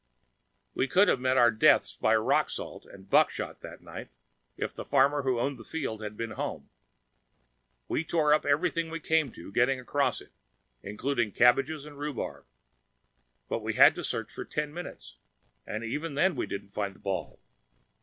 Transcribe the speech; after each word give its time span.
We 0.73 0.87
could 0.87 1.07
have 1.09 1.19
met 1.19 1.37
our 1.37 1.51
deaths 1.51 1.95
by 1.95 2.15
rock 2.15 2.49
salt 2.49 2.87
and 2.87 3.07
buckshot 3.07 3.59
that 3.59 3.81
night, 3.83 4.09
if 4.57 4.73
the 4.73 4.83
farmer 4.83 5.21
who 5.21 5.39
owned 5.39 5.59
that 5.59 5.67
field 5.67 6.01
had 6.01 6.17
been 6.17 6.31
home. 6.31 6.71
We 7.87 8.03
tore 8.03 8.33
up 8.33 8.43
everything 8.43 8.89
we 8.89 8.99
came 8.99 9.31
to 9.33 9.51
getting 9.51 9.79
across 9.79 10.19
it 10.19 10.31
including 10.81 11.33
cabbages 11.33 11.85
and 11.85 11.99
rhubarb. 11.99 12.45
But 13.47 13.61
we 13.61 13.75
had 13.75 13.93
to 13.93 14.03
search 14.03 14.31
for 14.31 14.43
ten 14.43 14.73
minutes, 14.73 15.17
and 15.67 15.83
even 15.83 16.15
then 16.15 16.35
we 16.35 16.47
didn't 16.47 16.69
find 16.69 16.95
the 16.95 16.99
ball. 16.99 17.39